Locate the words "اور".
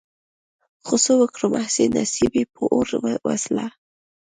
2.73-2.87